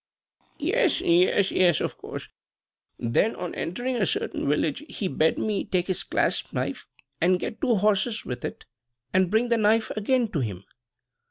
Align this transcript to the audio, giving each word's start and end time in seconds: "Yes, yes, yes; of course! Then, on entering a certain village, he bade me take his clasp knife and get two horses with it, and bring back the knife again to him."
"Yes, 0.57 0.99
yes, 1.01 1.51
yes; 1.51 1.79
of 1.79 1.95
course! 1.99 2.27
Then, 2.97 3.35
on 3.35 3.53
entering 3.53 3.97
a 3.97 4.07
certain 4.07 4.49
village, 4.49 4.83
he 4.89 5.07
bade 5.07 5.37
me 5.37 5.63
take 5.63 5.85
his 5.85 6.01
clasp 6.01 6.51
knife 6.53 6.87
and 7.21 7.39
get 7.39 7.61
two 7.61 7.75
horses 7.75 8.25
with 8.25 8.43
it, 8.43 8.65
and 9.13 9.29
bring 9.29 9.45
back 9.45 9.49
the 9.57 9.61
knife 9.61 9.91
again 9.95 10.27
to 10.29 10.39
him." 10.39 10.63